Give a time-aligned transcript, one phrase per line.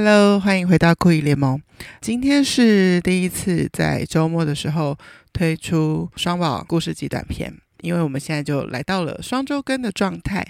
[0.00, 1.60] Hello，欢迎回到酷姨联盟。
[2.00, 4.96] 今天是第一次在周末的时候
[5.32, 10.46] 推出双宝故事集短片，因为我们现在就来到了双周更的状态。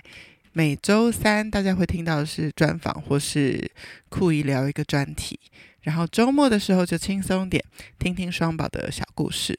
[0.53, 3.71] 每周三大家会听到的是专访或是
[4.11, 5.41] 酷姨聊一个专题，
[5.81, 7.65] 然后周末的时候就轻松点，
[7.99, 9.59] 听听双宝的小故事。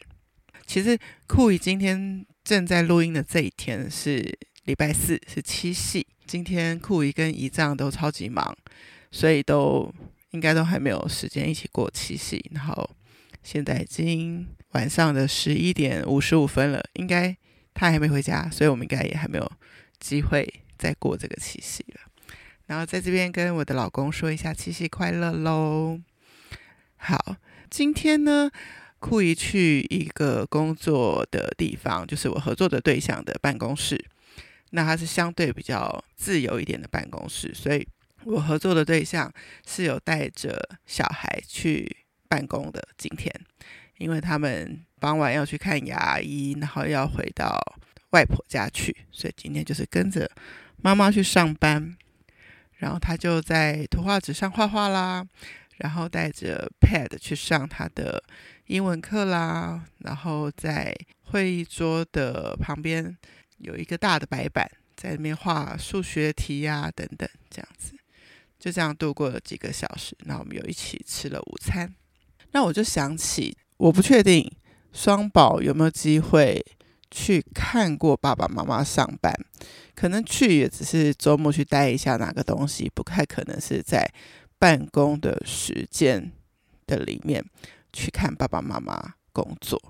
[0.67, 6.05] 其实酷姨今天正在录音的这一天是礼拜四，是七夕。
[6.27, 8.55] 今天酷姨跟仪仗都超级忙，
[9.11, 9.91] 所以都
[10.31, 12.43] 应该都还没有时间一起过七夕。
[12.51, 12.89] 然后
[13.43, 17.35] 现在已经晚上的十一点五十五分了，应该
[17.73, 19.51] 他还没回家，所以我们应该也还没有
[19.99, 22.01] 机会再过这个七夕了。
[22.67, 25.99] 然后在这边跟我的老公说一下七夕快乐喽。
[26.97, 27.37] 好，
[27.69, 28.51] 今天呢，
[28.99, 34.05] 酷姨去一个工作的地方，就是我合作的对象的办公室。
[34.71, 37.87] 那它是相对比较自由一点的办公室，所以
[38.29, 39.31] 我合作的对象
[39.65, 42.87] 是有带着小孩去办公的。
[42.95, 43.33] 今天，
[43.97, 47.59] 因为他们傍晚要去看牙医，然后要回到
[48.11, 50.29] 外婆家去，所以今天就是跟着
[50.77, 51.97] 妈妈去上班。
[52.77, 55.25] 然后他就在图画纸上画画啦，
[55.77, 58.23] 然后带着 Pad 去上他的
[58.67, 63.17] 英文课啦，然后在会议桌的旁边。
[63.57, 67.98] 有一个大的白板，在那边画数学题呀、等等，这样子，
[68.59, 70.15] 就这样度过了几个小时。
[70.25, 71.91] 那我们又一起吃了午餐。
[72.51, 74.51] 那我就想起，我不确定
[74.91, 76.63] 双宝有没有机会
[77.09, 79.33] 去看过爸爸妈妈上班，
[79.95, 84.07] 可能去也只是周末去待一下哪个东西，不太可能是在
[84.57, 86.31] 办公的时间
[86.85, 87.43] 的里面
[87.93, 89.81] 去看爸爸妈妈工作。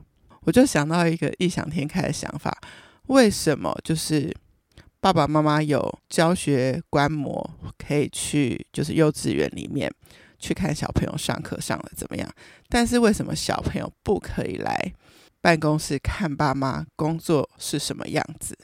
[0.41, 2.55] 我就想到一个异想天开的想法。
[3.07, 4.31] 为什么就是
[5.01, 9.89] 爸爸妈妈有教学观摩，可以去就是幼稚园里面
[10.37, 12.29] 去看小朋友上课上的怎么样？
[12.67, 14.93] 但是为什么小朋友不可以来
[15.39, 18.57] 办公室看爸妈工作是什么样子？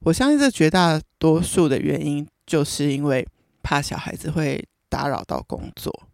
[0.00, 3.26] 我相信这绝大多数的原因就是因为
[3.62, 6.08] 怕小孩子会打扰到工作。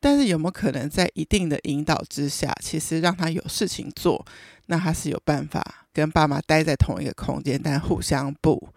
[0.00, 4.26] 但是有没有可能在一定的引导之下，其实让他有事情做，
[4.66, 8.68] 那他是有办法跟爸妈待在同一个空间，但互相不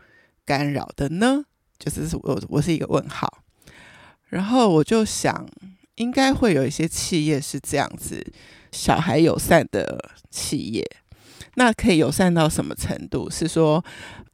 [0.45, 1.44] 干扰的呢？
[1.79, 3.44] 就是我我是一个问号。
[4.29, 5.47] 然后我就想，
[5.95, 8.25] 应该会有一些企业是这样子，
[8.72, 10.85] 小孩友善的企业。
[11.56, 13.29] 那可以友善到什么程度？
[13.29, 13.83] 是说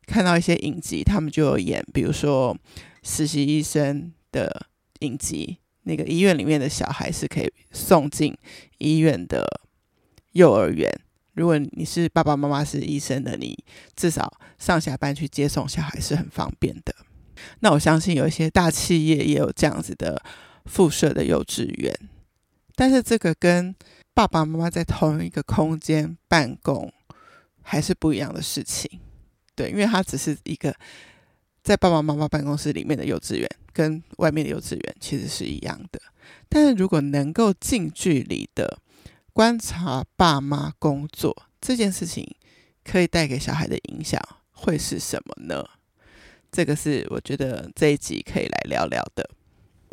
[0.08, 2.58] 看到一些影集，他们就有演，比如说
[3.04, 4.68] 实习医生的
[5.00, 5.58] 影集。
[5.84, 8.38] 那个医院里面的小孩是可以送进
[8.78, 9.62] 医院的
[10.34, 10.92] 幼儿园。
[11.42, 13.58] 如果你是爸爸妈妈是医生的，你
[13.96, 16.94] 至少上下班去接送小孩是很方便的。
[17.62, 20.22] 那我相信有一些大企业也有这样子的
[20.66, 21.92] 附设的幼稚园，
[22.76, 23.74] 但是这个跟
[24.14, 26.94] 爸爸妈妈在同一个空间办公
[27.64, 29.00] 还是不一样的事情。
[29.56, 30.72] 对，因为它只是一个。
[31.64, 36.02] 在爸爸妈妈办公室里面的幼稚园跟外面的幼稚园其实是一样的，
[36.50, 38.80] 但是如果能够近距离的
[39.34, 42.36] 观察爸妈工作这件事情，
[42.84, 44.22] 可以带给小孩的影响
[44.52, 45.64] 会是什么呢？
[46.52, 49.30] 这个是我觉得这一集可以来聊聊的。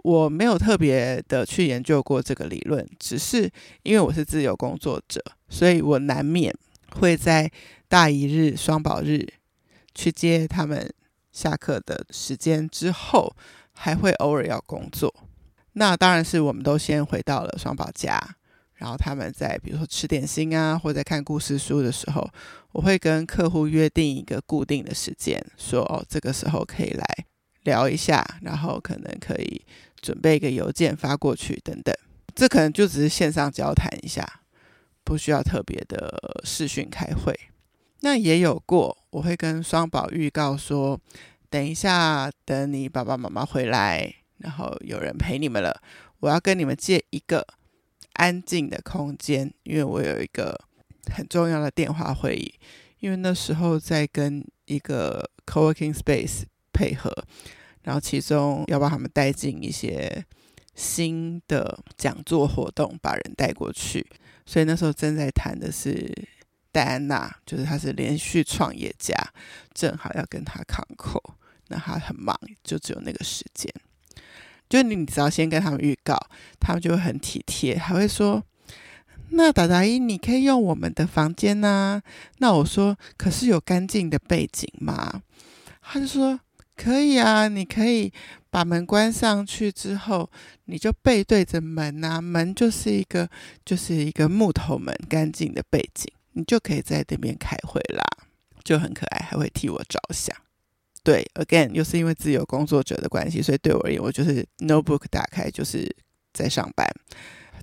[0.04, 3.50] 我没有特别的去研究过这个理论，只是
[3.82, 6.54] 因为我是自由工作者，所以我难免
[6.92, 7.50] 会在
[7.88, 9.26] 大一日、双宝日
[9.94, 10.92] 去接他们。
[11.30, 13.32] 下课的时间之后，
[13.72, 15.14] 还会偶尔要工作。
[15.74, 18.18] 那当然是我们都先回到了双宝家，
[18.78, 22.28] 然后他们在比如说吃点心啊，或者在看故事书的时候，
[22.72, 27.04] 我会跟客户约定一个固定的时间，说哦，这个时候可以来
[27.64, 29.60] 聊一下，然后可能可以
[30.00, 31.94] 准备一个邮件发过去等等。
[32.34, 34.24] 这可能就只是线上交谈一下，
[35.02, 37.36] 不需要特别的视讯开会。
[38.00, 41.00] 那也有过，我会跟双宝预告说，
[41.50, 45.82] 等一下，等你爸爸妈妈回来，然后有人陪你们了，
[46.20, 47.44] 我要跟你们借一个
[48.18, 50.54] 安静的空间，因为我有一个
[51.12, 52.54] 很重要的电话会议，
[53.00, 56.42] 因为那时候在跟一个 co-working space
[56.72, 57.10] 配合，
[57.82, 60.24] 然后其中要把他们带进一些
[60.74, 64.06] 新的讲座活动，把人带过去，
[64.46, 66.28] 所以那时候正在谈的是。
[66.70, 69.16] 戴安娜就是她是连续创业家，
[69.72, 71.20] 正好要跟她康口，
[71.68, 73.72] 那她很忙，就只有那个时间。
[74.68, 76.18] 就你只要先跟他们预告，
[76.60, 78.42] 他们就会很体贴，还会说
[79.30, 82.02] ：“那达达伊，你可以用我们的房间呐。”
[82.38, 85.22] 那我说：“可是有干净的背景吗？”
[85.80, 86.40] 他就说
[86.76, 88.12] ：“可以啊，你可以
[88.50, 90.30] 把门关上去之后，
[90.66, 93.28] 你就背对着门啊，门就是一个
[93.64, 98.04] 就是一个木头门，干净的背景，你就可以在这边开会啦，
[98.62, 100.36] 就很可爱，还会替我着想。
[101.08, 105.90] 对，again 又是因为自由工作者的关系，所以对我而言，我就是 notebook 打开就是
[106.34, 106.86] 在上班。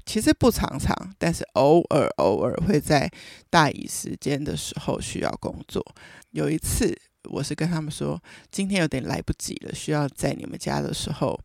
[0.04, 3.08] 其实不常常，但是偶尔偶尔会在
[3.52, 5.86] 大姨时间的时候需要工作。
[6.32, 7.00] 有一次，
[7.30, 8.20] 我是跟他们说，
[8.50, 11.40] 今天有点来不及了，需要在你们家的时候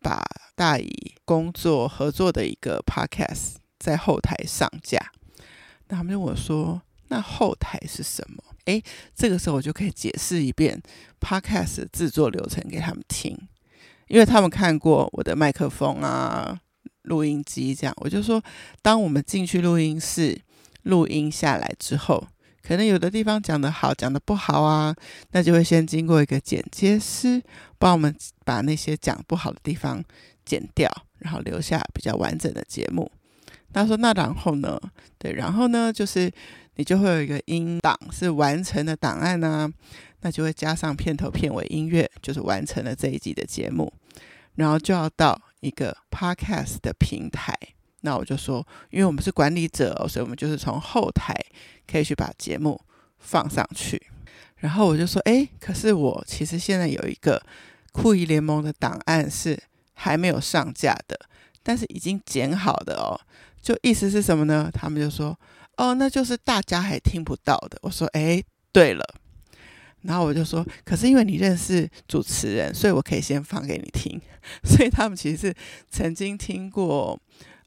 [0.00, 0.20] 把
[0.56, 4.98] 大姨工作合作的一个 podcast 在后台上架。
[5.86, 8.84] 那他们问我说：“那后台是什么？”诶，
[9.14, 10.80] 这个时候我就可以解释一遍
[11.20, 13.36] podcast 制作流程给他们听，
[14.08, 16.60] 因为他们看过我的麦克风啊。
[17.04, 18.40] 录音机这样，我就说，
[18.82, 20.38] 当我们进去录音室
[20.82, 22.22] 录音下来之后，
[22.62, 24.94] 可能有的地方讲得好，讲得不好啊，
[25.32, 27.42] 那就会先经过一个剪接师
[27.78, 28.14] 帮我们
[28.44, 30.04] 把那些讲不好的地方
[30.44, 33.10] 剪掉，然后留下比较完整的节目。
[33.72, 34.78] 他说：“那然后呢？
[35.18, 36.30] 对，然后呢，就是
[36.80, 39.70] 你就会有一个音档是完成的档案呢，
[40.22, 43.92] 那就会加上片头片尾音乐，就是完成了这一集的节目，
[44.54, 47.54] 然后就要到。”一个 podcast 的平台，
[48.00, 51.36] 那我就说，因为我们是管理者哦，所以我们就是从后台
[51.86, 52.80] 可以去把节目
[53.18, 54.00] 放上去。
[54.56, 57.42] 然后我就说，诶，可是我其实现在有一个
[57.92, 59.62] 酷姨联盟的档案是
[59.92, 61.20] 还没有上架的，
[61.62, 63.20] 但是已经剪好的哦。
[63.60, 64.70] 就意思是什么呢？
[64.72, 65.38] 他们就说，
[65.80, 67.78] 哦，那就是大家还听不到的。
[67.80, 69.02] 我说，诶，对了。
[70.02, 74.20] 然后我就说，可是因为你认识主持人，所以我可以先放给你听。
[74.62, 75.54] 所以他们其实是
[75.90, 77.18] 曾经听过，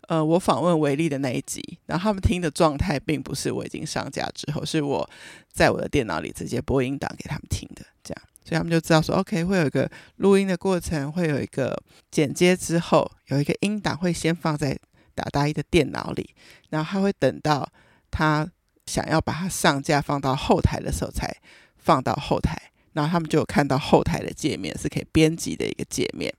[0.10, 5.10] 呃，我访问维力的那一集，然后他们听的状态并不是我已经上架之后，是我
[5.52, 11.76] 在我的电脑里直接播音档给他们听的，这样，所以他们就知道说，OK，会有一个录音的过程，会有一个
[12.12, 14.78] 剪接之后，有一个音档会先放在
[15.16, 16.30] 达达一的电脑里，
[16.70, 17.68] 然后他会等到
[18.14, 18.48] 他
[18.86, 21.36] 想要把它上架放到后台的时候才。
[21.86, 22.58] 放到后台，
[22.94, 26.34] 然后他们就看到后台的界面是可以编辑的一个界面。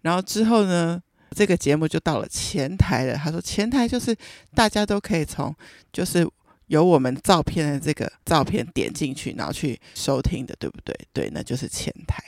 [0.00, 1.00] 然后之后呢，
[1.36, 3.14] 这个节目就到了前台了。
[3.14, 4.12] 他说前台就是
[4.56, 5.54] 大家都可以从
[5.92, 6.28] 就是
[6.66, 10.92] 有我们照片的这个照片点进去，然后去收听的，对不对？
[11.12, 12.20] 对，那就是前台。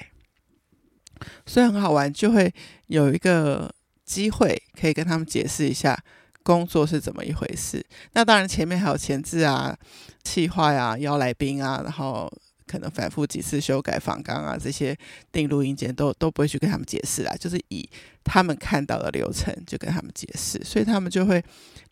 [1.44, 2.54] 所以很好玩，就会
[2.86, 3.74] 有一个
[4.04, 6.00] 机会可以跟他们解释一下
[6.48, 7.84] 工作是怎么一回事。
[8.14, 9.76] 那当然前面还有前置啊。
[10.24, 12.30] 企划呀，邀来宾啊，然后
[12.66, 14.94] 可能反复几次修改访纲啊，这些
[15.32, 17.88] 定录音间都都不会去跟他们解释啦，就是以
[18.24, 21.42] 他们看到的流程就跟他们解释，所以他们就会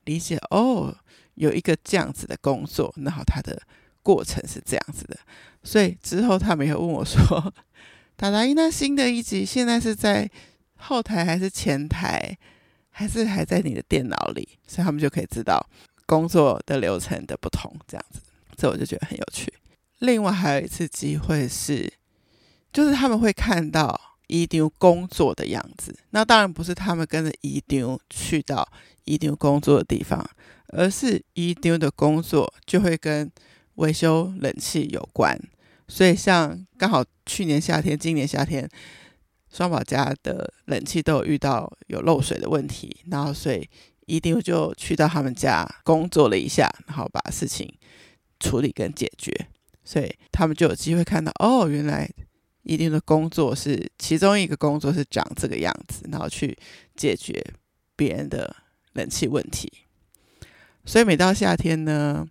[0.05, 0.95] 理解哦，
[1.37, 3.59] 有一个这样子的工作，然后他的
[4.03, 5.17] 过程是这样子的，
[5.63, 7.55] 所以之后他们也会问我说
[8.17, 10.29] ：“达达一，那新的一集现在是在
[10.77, 12.37] 后台还是前台，
[12.99, 15.61] 还是还在你的电脑里？”所以他们就可以知道
[16.07, 18.21] 工作的流程的不同，这样子。
[18.57, 19.53] 这我就觉得很有趣。
[19.99, 21.93] 另外还有一次机会是，
[22.73, 25.95] 就是他们会看到姨丈工作的样子。
[26.11, 28.67] 那当然不是他们跟着姨丈去到
[29.05, 30.27] 姨丈工作的地方，
[30.69, 33.31] 而是姨丈的工作就会跟
[33.75, 35.39] 维修冷气有关。
[35.87, 38.69] 所以像刚好去年夏天、今年夏天，
[39.57, 43.67] 双宝家的冷气都有遇到有漏水的问题，然后所以
[44.07, 47.73] 一定就去到他们家工作了一下，然后把事情。
[48.39, 49.33] 处理跟解决，
[49.83, 52.07] 所以他们就有机会看到哦，原来
[52.65, 56.55] 一定的工作是其中一个工作是长这个样子，然后去
[56.95, 57.43] 解决
[57.97, 58.55] 别人的
[58.93, 59.73] 冷气问题。
[60.85, 62.29] 所以每到夏天呢，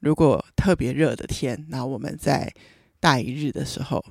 [0.00, 2.52] 如果特别热的天，然后我们在
[3.00, 4.04] 大一日的时候，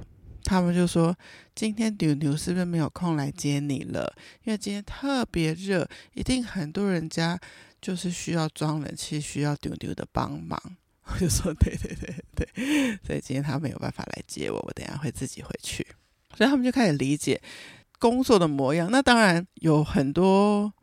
[0.48, 1.14] 他们就说
[1.54, 4.16] ：“今天牛牛是不是没有空来接你了？
[4.46, 7.38] 因为今天特别热，一定很多人家
[7.82, 10.58] 就是需要装冷气，需要牛牛的帮忙。
[11.04, 15.86] ”我就说对对对对，所以今天他没有办法来接我，我等下会自己回去。
[16.38, 17.42] 所以他们就开始理解
[18.00, 18.90] 工作的模样。
[18.90, 20.74] 那当然有很多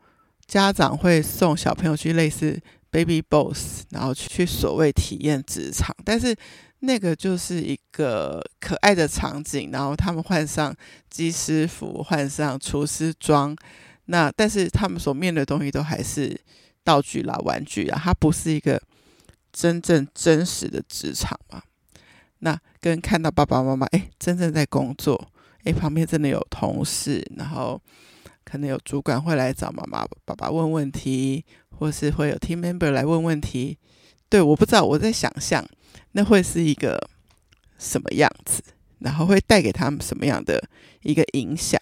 [0.45, 6.35] 家长会送小朋友去类似 Baby Boss，然后去所谓体验职场，但是
[6.85, 10.75] 那个就是一个可爱的场景，然后他们换上
[11.09, 13.55] 机师服，换上厨师装，
[14.05, 16.39] 那但是他们所面对的东西都还是
[16.83, 18.81] 道具啦、玩具啊，它不是一个。
[19.57, 21.63] 真正真实的职场嘛，
[22.39, 25.31] 那跟看到爸爸妈妈哎，真正在工作，
[25.63, 27.81] 哎，旁边真的有同事，然后
[28.43, 33.77] 可能有主管会来找妈妈爸爸问问题，或是会有 team member 来问问题。
[34.27, 35.65] 对，我不知道，我在想象
[36.15, 36.97] 那会是一个
[37.77, 38.63] 什么样子。
[38.99, 40.59] 然后会带给他们什么样的
[41.01, 41.79] 一个影响？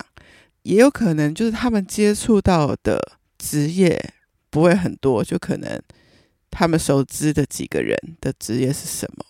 [0.64, 3.00] 也有可能就是他们接触到的
[3.38, 4.14] 职业
[4.50, 5.82] 不会很多，就可能
[6.50, 9.24] 他们熟知的几个人的职业是什么？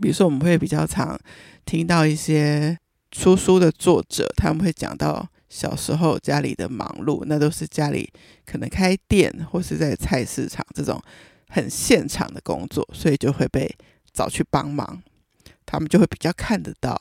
[0.00, 1.16] 比如说，我们会比较常
[1.64, 2.76] 听到一些
[3.12, 8.10] 出书的作者，他们会讲到小时候家里的忙碌，那都是家里
[8.44, 11.00] 可能开店或是在菜市场这种
[11.48, 13.72] 很现场的工作，所以就会被
[14.16, 15.02] 找去帮忙。
[15.66, 17.00] 他们就会比较看得到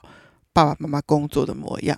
[0.52, 1.96] 爸爸妈妈工作的模样，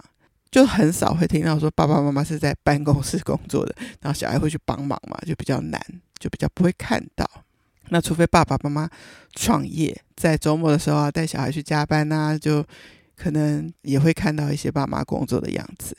[0.51, 5.81] 就很少会听到说爸爸妈妈是在办公室工作的，然后小孩会去帮忙嘛，就比较难，
[6.19, 7.25] 就比较不会看到。
[7.89, 8.89] 那除非爸爸妈妈
[9.33, 12.61] 创业，在周末的时候啊，带小孩去加班啊，就
[13.15, 15.95] 可能也会看到一些爸妈工作的样子。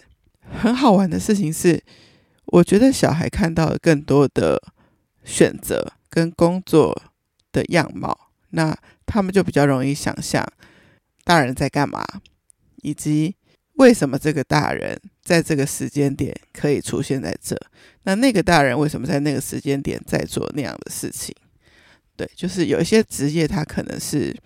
[0.60, 1.82] 很好玩的事情是，
[2.44, 4.62] 我觉得小孩看到了更多的
[5.24, 6.94] 选择跟工作
[7.52, 8.76] 的样貌，那
[9.08, 10.46] 他们就比较容易想象
[11.24, 12.04] 大人在干嘛，
[12.82, 13.34] 以及
[13.74, 17.58] 为什么这个大人在这个时间点可以出现在这，
[18.02, 21.34] 那那个大人为什么在那个时间点在做那样的事情。
[22.16, 24.36] 对，就是有一些职业，他可能是，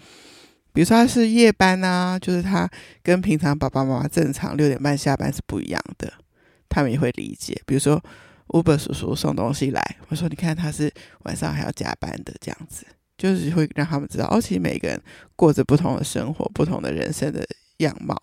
[0.73, 2.69] 比如说他是夜班啊，就是他
[3.03, 6.13] 跟平常爸爸妈妈正常六点半下班是不一样的，
[6.69, 7.59] 他们也会理解。
[7.65, 8.03] 比如说
[8.49, 12.85] Uber 叔叔送东西来，我说你看他是晚上还要加班的，这样子，
[13.23, 15.01] 就是会让他们知道，哦，其实每个人
[15.37, 18.21] 过着不同的生活，不同的人生的样貌。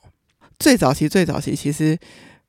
[0.59, 1.97] 最早期，最早期，其实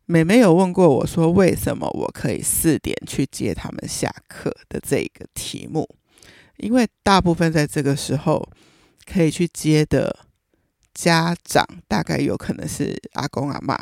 [0.06, 5.88] 妹妹有问过我说，为什么我可以四点去接他们下课的这个题目。
[6.56, 8.44] 因为大部分在这个时候
[9.06, 10.26] 可以去接的
[10.92, 13.78] 家长，大概有可能是阿公阿嬷，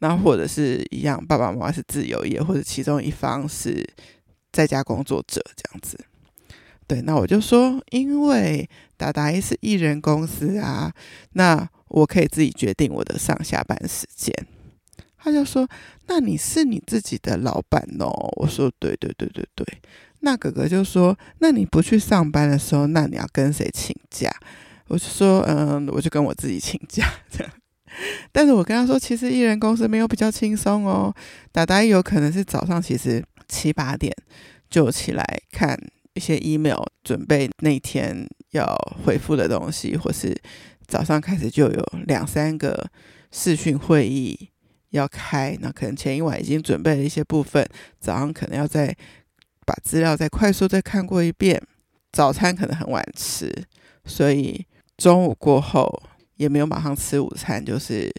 [0.00, 3.88] 然后或者是一样爸爸妈妈是自由业，或者其中一方是
[4.50, 5.96] 在家工作者这样子。
[6.90, 10.92] 对，那我就说，因为达达是艺人公司啊，
[11.34, 14.34] 那我可以自己决定我的上下班时间。
[15.16, 15.68] 他就说，
[16.08, 18.10] 那你是你自己的老板哦。
[18.38, 19.64] 我说，对对对对对。
[20.22, 24.28] 那哥哥就说：“那你不去上班的时候，那你要跟谁请假？”
[24.88, 27.52] 我就说：“嗯，我就跟我自己请假。”这样，
[28.32, 31.14] 但是我跟他说：“其实艺人公司没有比较轻松哦。
[31.52, 34.12] 达达有可能是早上其实七八点
[34.68, 35.78] 就起来看
[36.14, 40.36] 一些 email，准备那天要回复的东西，或是
[40.86, 42.90] 早上开始就有两三个
[43.30, 44.50] 视讯会议
[44.90, 45.56] 要开。
[45.60, 48.96] 那可能前一晚已经准备了一些部分，早上可能要再。”
[49.66, 51.62] 把资料再快速再看过一遍，
[52.10, 53.52] 早餐可能很晚吃，
[54.04, 56.02] 所以中午过后
[56.34, 58.12] 也没有马上吃午餐，就是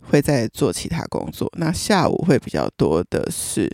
[0.00, 1.48] 会再做其他工作。
[1.58, 3.70] 那下午会比较多的是，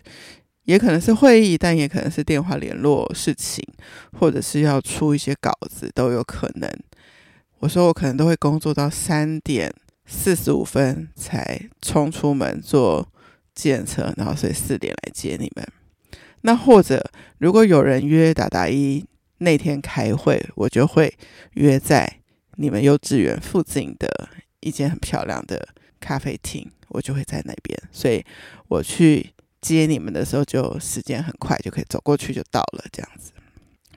[0.65, 3.65] 也可能是会议，但也可能是电话联络事情，
[4.19, 6.71] 或者是要出一些稿子都有可能。
[7.59, 9.73] 我说我可能都会工作到三点
[10.07, 13.09] 四十五分才冲出门坐
[13.55, 15.67] 计程车，然后所以四点来接你们。
[16.43, 19.05] 那或者，如果有人约达达一
[19.39, 21.13] 那天开会，我就会
[21.55, 22.21] 约在
[22.57, 24.29] 你们幼稚园附近的
[24.61, 25.69] 一间很漂亮的
[26.01, 27.79] 咖啡厅，我就会在那边。
[27.93, 28.25] 所以
[28.69, 29.31] 我去
[29.63, 33.33] 接你们的时候，就时间很快，就可以走过去就到了这样子。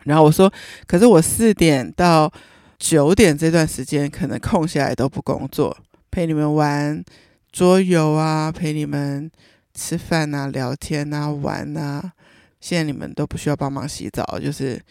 [0.03, 0.51] 然后我说，
[0.87, 2.31] 可是我四点到
[2.77, 5.75] 九点这段时间，可能空下来都不工作，
[6.11, 7.03] 陪你们玩
[7.51, 9.29] 桌游啊，陪你们
[9.73, 12.13] 吃饭啊、聊天啊、玩啊。
[12.61, 14.81] 现在你们都不需要帮忙洗澡，就是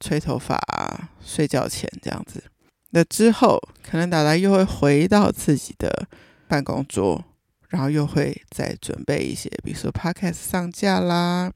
[0.00, 2.42] 吹头发啊、睡觉前这样子。
[2.90, 6.06] 那之后，可能达达又会回到自己的
[6.48, 7.24] 办公桌，
[7.70, 11.52] 然后又会再准备一些，比如说 Podcast 上架啦，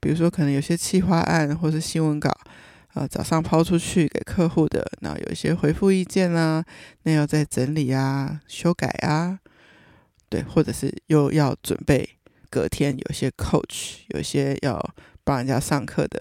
[0.00, 2.30] 比如说可能有些企划案或是新闻稿，
[2.94, 6.64] 呃，早上抛出去给客户的，然后有一些回复意见啊，
[7.02, 9.38] 那要再整理啊、修改啊，
[10.28, 12.08] 对，或者是又要准备。
[12.50, 14.78] 隔天有些 coach，有些要
[15.24, 16.20] 帮人家上课的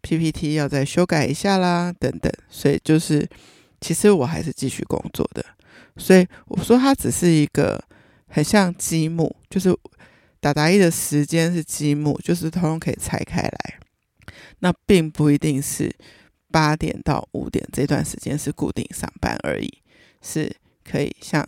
[0.00, 2.32] PPT 要再修改一下啦，等等。
[2.48, 3.28] 所以就是，
[3.78, 5.44] 其实我还是继续工作的。
[5.98, 7.84] 所以我说它只是一个
[8.28, 9.76] 很像积木，就是
[10.40, 13.78] 达达一的时间是积木，就是通通可以拆开来。
[14.60, 15.94] 那并不一定是
[16.50, 19.82] 八点到五点这段时间是固定上班而已，
[20.22, 20.54] 是
[20.84, 21.46] 可以像。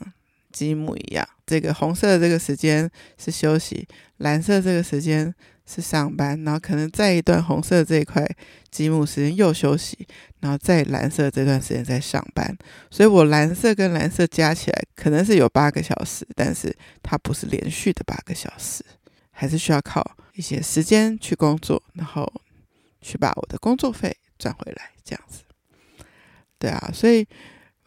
[0.53, 5.33] 积木一样，这个红色的这个时间是休息，蓝色这个时间
[5.71, 8.27] 是上班，然后可能再一段红色这一块
[8.71, 9.97] 积木时间又休息，
[10.41, 12.57] 然后再蓝色这段时间再上班。
[12.91, 18.85] 所以我蓝色跟蓝色加起来可能是有八个小时，但是它不是连续的八个小时，
[19.31, 22.31] 还是需要靠一些时间去工作，然后
[23.01, 25.43] 去把我的工作费赚回来，这样子。
[26.59, 27.25] 对啊，所以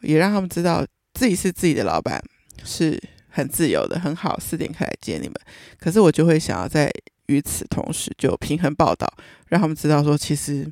[0.00, 2.22] 也让他们知道自己是自己的老板。
[2.66, 2.98] 是
[3.28, 5.34] 很自由的，很好，四点开来接你们。
[5.78, 6.90] 可是我就会想要在
[7.26, 9.12] 与此同时就平衡报道，
[9.48, 10.70] 让他们知道说，其实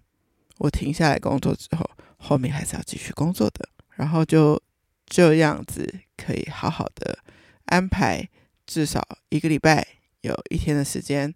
[0.59, 3.69] 我停下来工作之后，后面还是要继续工作的。
[3.97, 4.61] 然后就
[5.07, 7.19] 这样子可以好好的
[7.67, 8.29] 安排，
[8.67, 9.87] 至少一个礼拜
[10.23, 11.35] 有一天的时间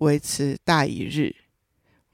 [0.00, 1.34] 维持大一日。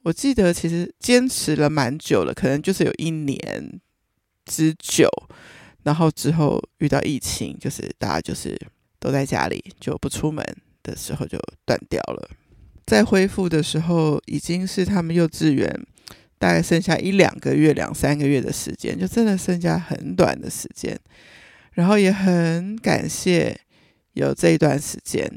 [0.02, 3.80] 我记得其实坚持了蛮久了，可能就是有一年
[4.44, 5.08] 之久。
[5.82, 8.58] 然后之后遇到疫情，就是大家就是
[8.98, 10.42] 都在家里就不出门
[10.84, 12.30] 的时候就断掉了。
[12.86, 15.68] 在恢复的时候，已经是他们幼稚园
[16.38, 20.96] 大概剩下一两个月、两三个月的时间，就真的剩下很短的时间。
[21.72, 23.58] 然后也很感谢
[24.12, 25.28] 有这一段时间，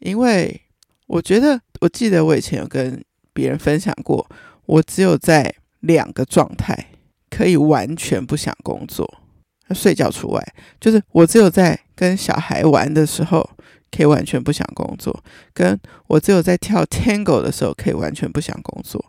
[0.00, 0.60] 因为
[1.06, 4.28] 我觉得，我记得我以前有跟别人分享过，
[4.64, 6.86] 我只有在两个状态
[7.30, 9.22] 可以完全不想工作，
[9.70, 13.48] 睡觉除外，就是我只有在跟小孩玩的时候
[13.96, 15.24] 可以完全不想工作，
[15.54, 19.02] 跟我只有在跳 Tango 的时候可以完全不想工作。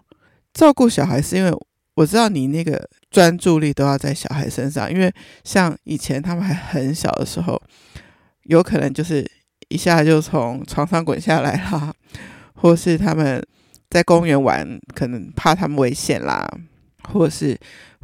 [0.54, 1.52] 照顾小孩是因为
[1.96, 5.14] 我知道你那个专注力都要在小孩身上，因为
[5.44, 7.62] 像以前他们还很小的时候，
[8.44, 9.30] 有可能就是
[9.68, 11.94] 一下就从床上滚下来啦，
[12.56, 13.46] 或是他们。
[13.90, 16.46] 在公园玩，可能怕他们危险啦，
[17.04, 17.58] 或是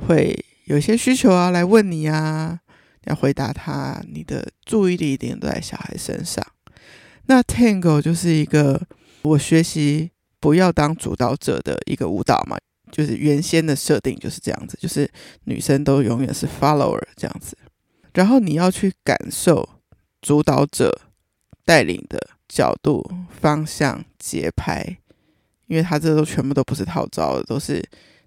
[0.07, 2.57] 会有些需求啊来问你啊，
[3.03, 6.41] 要回答他，你的注意力一定都在小孩身上。
[7.25, 8.81] 那 Tango 就是一个
[9.23, 12.57] 我学习不要当主导者的一个舞蹈嘛，
[12.91, 15.09] 就是原先的设定就是这样子，就是
[15.45, 17.57] 女生都永远是 follower 这样子，
[18.13, 19.67] 然后你要去感受
[20.21, 21.01] 主导者
[21.63, 24.97] 带领的角度、方向、节拍。
[25.67, 27.83] 因为他这都全部都不是套招的，都是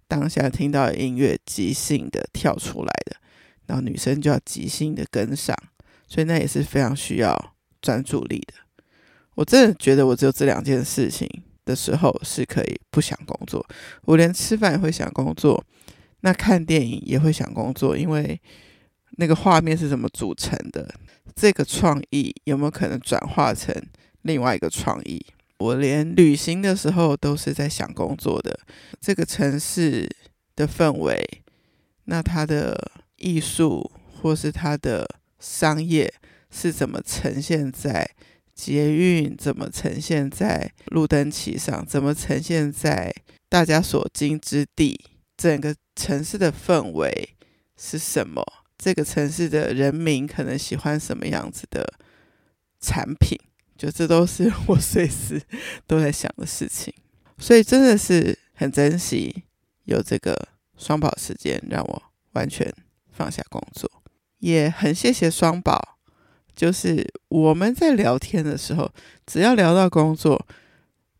[0.09, 3.15] 当下听到的音乐即兴的跳出来的，
[3.67, 5.55] 然后女生就要即兴的跟上，
[6.09, 8.55] 所以那也是非常需要专注力的。
[9.37, 11.29] 我真的觉得我只有这两件事情
[11.65, 13.65] 的时候是可以不想工作，
[14.03, 15.63] 我连吃饭也会想工作，
[16.21, 18.41] 那看电影也会想工作，因为
[19.19, 20.95] 那个画面是怎么组成的，
[21.35, 23.75] 这个创意有没有可能转化成
[24.23, 25.25] 另外一个创意？
[25.59, 28.59] 我连旅行的时候都是在想工作的，
[29.01, 30.09] 这个城市
[30.55, 31.43] 的氛围，
[32.05, 35.07] 那它的艺术或是它的
[35.39, 36.13] 商业
[36.51, 38.09] 是怎么呈现在
[38.57, 43.15] 捷运，怎么呈现在路灯旗上，怎么呈现在
[43.51, 44.99] 大家所经之地，
[45.37, 47.37] 整个城市的氛围
[47.77, 48.43] 是什么？
[48.79, 51.87] 这个城市的人民可能喜欢什么样子的
[52.81, 53.39] 产品？
[53.77, 55.41] 就这都是 我随时
[55.87, 56.93] 都在想的事情，
[57.39, 59.45] 所以真的是很珍惜
[59.85, 62.73] 有这个双宝时间，让我完全
[63.13, 63.91] 放下工作，
[64.39, 65.96] 也很谢谢双宝。
[66.57, 68.91] 就是我们在聊天的时候，
[69.27, 70.45] 只要聊到工作，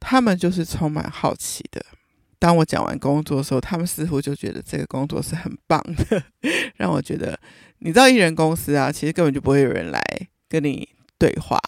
[0.01, 1.85] 他们就是充满好奇的。
[2.39, 6.23] 当我讲完工作的时候，他们似乎就觉得这个工作是很棒的，
[6.77, 7.39] 让我觉得，
[7.79, 10.03] 你知道艺人公司啊，其实根本就不会有人来
[10.49, 11.59] 跟你对话。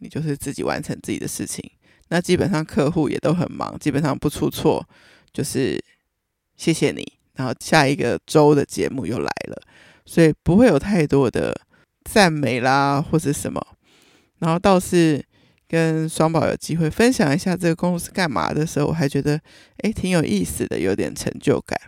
[0.00, 1.68] 你就是自己完成自己的事情，
[2.08, 4.86] 那基本上客户也都很忙，基本上不出错，
[5.32, 5.82] 就是
[6.56, 7.14] 谢谢你。
[7.34, 9.60] 然后下一个周的节目又来了，
[10.04, 11.52] 所以不会有太多的
[12.10, 13.64] 赞美啦或者什么。
[14.38, 15.24] 然后倒是
[15.66, 19.40] 跟双宝有机会分享一下这个工作是干嘛的时候，我还觉得
[19.82, 21.78] 诶挺有意思的，有点成就感。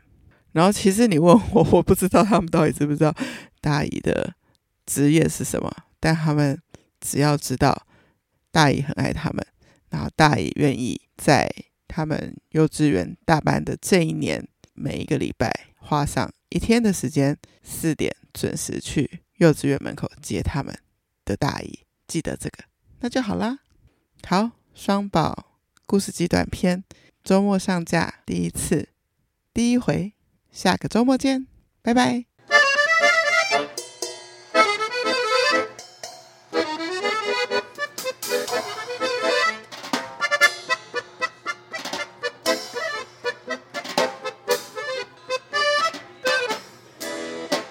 [0.53, 3.15] 然后其实你问我，我不知道他们到底知不知道
[3.61, 4.35] 大姨的
[4.87, 6.61] 职业是什么，但他们
[7.01, 7.87] 只要知道。
[8.53, 9.47] 大姨很爱他们，
[9.91, 11.49] 然后大姨愿意在
[11.87, 20.79] 他们幼稚园大班的这一年，每一个礼拜花上一天的时间，四点准时去幼稚园门口接他们
[21.25, 21.81] 的大姨。
[22.07, 22.65] 记得这个，
[23.01, 23.61] 那就好啦。
[24.27, 26.85] 好，双宝故事集短篇，
[27.25, 28.91] 周末上架第一次，
[29.55, 30.13] 第一回，
[30.51, 31.47] 下个周末见，
[31.83, 32.30] 拜拜。